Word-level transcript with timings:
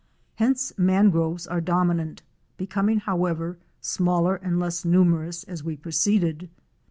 Hence 0.37 0.73
mangroves 0.79 1.45
are 1.45 1.61
dominant, 1.61 2.23
becoming, 2.57 3.01
however, 3.01 3.59
smaller 3.81 4.35
and 4.37 4.59
less 4.59 4.83
numerous 4.83 5.43
as 5.43 5.63
we 5.63 5.77
proceeded. 5.77 6.49